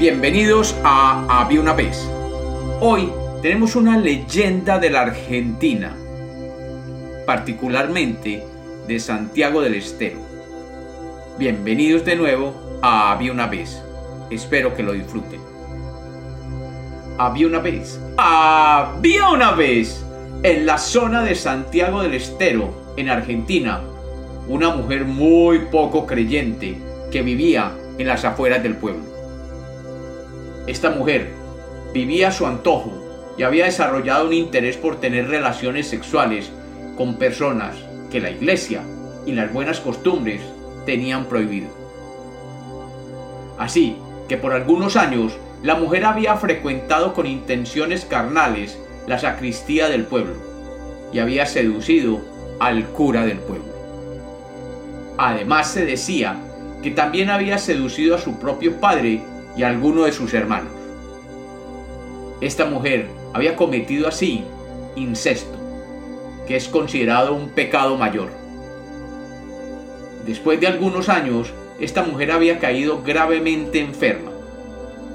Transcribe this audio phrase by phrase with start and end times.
[0.00, 2.08] Bienvenidos a Había una vez.
[2.80, 3.12] Hoy
[3.42, 5.94] tenemos una leyenda de la Argentina,
[7.26, 8.42] particularmente
[8.88, 10.18] de Santiago del Estero.
[11.38, 13.82] Bienvenidos de nuevo a Había una vez.
[14.30, 15.38] Espero que lo disfruten.
[17.18, 20.02] Había una vez, había una vez,
[20.42, 23.82] en la zona de Santiago del Estero, en Argentina,
[24.48, 26.78] una mujer muy poco creyente
[27.12, 29.19] que vivía en las afueras del pueblo.
[30.70, 31.32] Esta mujer
[31.92, 32.92] vivía a su antojo
[33.36, 36.52] y había desarrollado un interés por tener relaciones sexuales
[36.96, 37.74] con personas
[38.08, 38.84] que la iglesia
[39.26, 40.40] y las buenas costumbres
[40.86, 41.70] tenían prohibido.
[43.58, 43.96] Así
[44.28, 50.36] que por algunos años la mujer había frecuentado con intenciones carnales la sacristía del pueblo
[51.12, 52.20] y había seducido
[52.60, 53.74] al cura del pueblo.
[55.18, 56.36] Además se decía
[56.80, 59.20] que también había seducido a su propio padre
[59.56, 60.72] y alguno de sus hermanos.
[62.40, 64.44] Esta mujer había cometido así
[64.96, 65.56] incesto,
[66.46, 68.30] que es considerado un pecado mayor.
[70.26, 74.30] Después de algunos años, esta mujer había caído gravemente enferma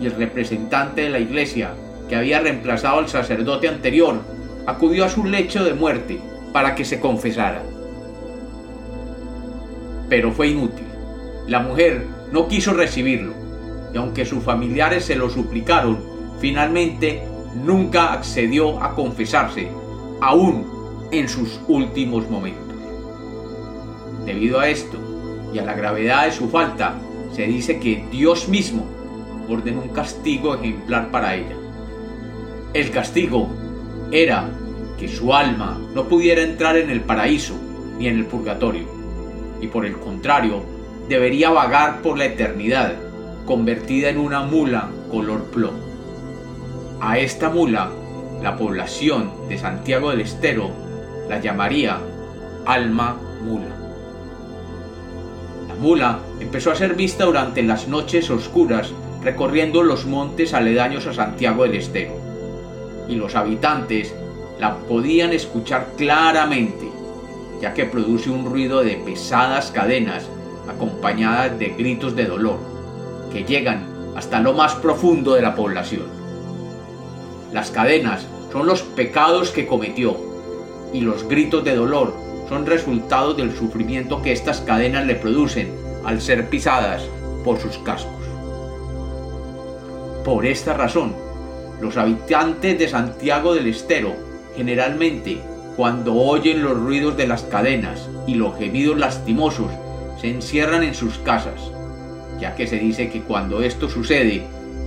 [0.00, 1.74] y el representante de la iglesia,
[2.08, 4.20] que había reemplazado al sacerdote anterior,
[4.66, 6.20] acudió a su lecho de muerte
[6.52, 7.62] para que se confesara.
[10.08, 10.86] Pero fue inútil.
[11.46, 13.39] La mujer no quiso recibirlo
[13.92, 15.98] y aunque sus familiares se lo suplicaron,
[16.40, 17.22] finalmente
[17.54, 19.68] nunca accedió a confesarse,
[20.20, 22.74] aún en sus últimos momentos.
[24.24, 24.98] Debido a esto
[25.52, 26.94] y a la gravedad de su falta,
[27.32, 28.84] se dice que Dios mismo
[29.48, 31.56] ordenó un castigo ejemplar para ella.
[32.72, 33.48] El castigo
[34.12, 34.48] era
[34.98, 37.54] que su alma no pudiera entrar en el paraíso
[37.98, 38.84] ni en el purgatorio,
[39.60, 40.62] y por el contrario,
[41.08, 43.09] debería vagar por la eternidad
[43.50, 45.80] convertida en una mula color plomo.
[47.00, 47.90] A esta mula,
[48.40, 50.70] la población de Santiago del Estero
[51.28, 51.98] la llamaría
[52.64, 53.74] alma mula.
[55.66, 61.12] La mula empezó a ser vista durante las noches oscuras recorriendo los montes aledaños a
[61.12, 62.12] Santiago del Estero,
[63.08, 64.14] y los habitantes
[64.60, 66.88] la podían escuchar claramente,
[67.60, 70.28] ya que produce un ruido de pesadas cadenas
[70.68, 72.79] acompañadas de gritos de dolor
[73.32, 73.86] que llegan
[74.16, 76.06] hasta lo más profundo de la población.
[77.52, 80.16] Las cadenas son los pecados que cometió
[80.92, 82.14] y los gritos de dolor
[82.48, 85.72] son resultado del sufrimiento que estas cadenas le producen
[86.04, 87.02] al ser pisadas
[87.44, 88.12] por sus cascos.
[90.24, 91.14] Por esta razón,
[91.80, 94.14] los habitantes de Santiago del Estero
[94.56, 95.40] generalmente
[95.76, 99.70] cuando oyen los ruidos de las cadenas y los gemidos lastimosos
[100.20, 101.72] se encierran en sus casas
[102.40, 104.42] ya que se dice que cuando esto sucede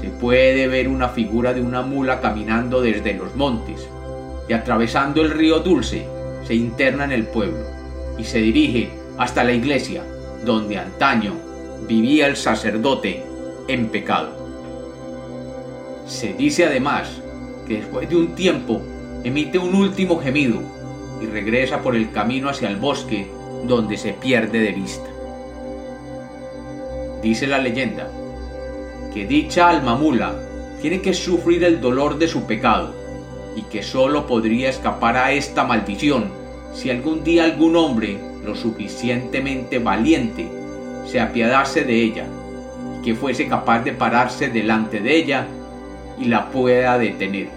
[0.00, 3.88] se puede ver una figura de una mula caminando desde los montes
[4.48, 6.06] y atravesando el río Dulce
[6.46, 7.64] se interna en el pueblo
[8.18, 10.04] y se dirige hasta la iglesia
[10.44, 11.34] donde antaño
[11.88, 13.22] vivía el sacerdote
[13.66, 14.46] en pecado.
[16.06, 17.20] Se dice además
[17.66, 18.80] que después de un tiempo
[19.24, 20.60] emite un último gemido
[21.20, 23.30] y regresa por el camino hacia el bosque
[23.66, 25.17] donde se pierde de vista.
[27.22, 28.08] Dice la leyenda
[29.12, 30.34] que dicha alma mula
[30.80, 32.94] tiene que sufrir el dolor de su pecado
[33.56, 36.30] y que sólo podría escapar a esta maldición
[36.72, 40.48] si algún día algún hombre lo suficientemente valiente
[41.06, 42.26] se apiadase de ella
[42.98, 45.46] y que fuese capaz de pararse delante de ella
[46.20, 47.48] y la pueda detener.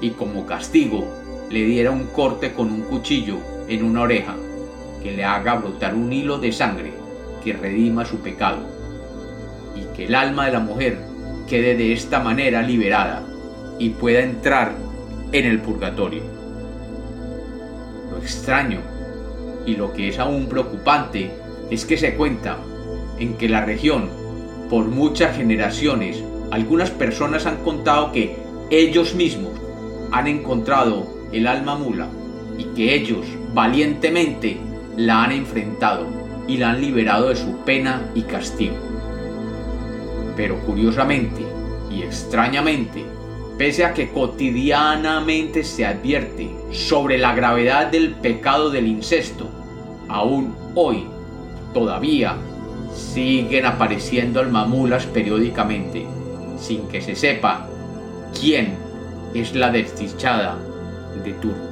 [0.00, 1.06] Y como castigo
[1.48, 3.36] le diera un corte con un cuchillo
[3.68, 4.34] en una oreja
[5.02, 7.01] que le haga brotar un hilo de sangre
[7.42, 8.60] que redima su pecado
[9.74, 10.98] y que el alma de la mujer
[11.48, 13.22] quede de esta manera liberada
[13.78, 14.72] y pueda entrar
[15.32, 16.22] en el purgatorio.
[18.10, 18.80] Lo extraño
[19.66, 21.30] y lo que es aún preocupante
[21.70, 22.58] es que se cuenta
[23.18, 24.08] en que la región,
[24.68, 28.36] por muchas generaciones, algunas personas han contado que
[28.70, 29.52] ellos mismos
[30.10, 32.08] han encontrado el alma mula
[32.58, 34.58] y que ellos valientemente
[34.96, 38.76] la han enfrentado y la han liberado de su pena y castigo.
[40.36, 41.42] Pero curiosamente
[41.90, 43.04] y extrañamente,
[43.58, 49.48] pese a que cotidianamente se advierte sobre la gravedad del pecado del incesto,
[50.08, 51.06] aún hoy
[51.74, 52.36] todavía
[52.94, 56.06] siguen apareciendo almamulas periódicamente,
[56.58, 57.68] sin que se sepa
[58.38, 58.74] quién
[59.34, 60.58] es la desdichada
[61.24, 61.71] de turno.